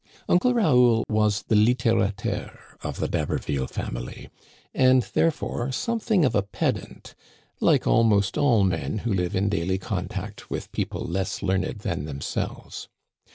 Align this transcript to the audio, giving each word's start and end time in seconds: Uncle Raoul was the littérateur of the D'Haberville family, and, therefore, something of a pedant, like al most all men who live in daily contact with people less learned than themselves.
Uncle 0.27 0.51
Raoul 0.55 1.05
was 1.09 1.43
the 1.43 1.53
littérateur 1.53 2.57
of 2.81 2.97
the 2.99 3.07
D'Haberville 3.07 3.67
family, 3.69 4.31
and, 4.73 5.03
therefore, 5.13 5.71
something 5.71 6.25
of 6.25 6.33
a 6.33 6.41
pedant, 6.41 7.13
like 7.59 7.85
al 7.85 8.01
most 8.03 8.35
all 8.35 8.63
men 8.63 8.97
who 9.05 9.13
live 9.13 9.35
in 9.35 9.47
daily 9.47 9.77
contact 9.77 10.49
with 10.49 10.71
people 10.71 11.05
less 11.05 11.43
learned 11.43 11.81
than 11.81 12.05
themselves. 12.05 12.87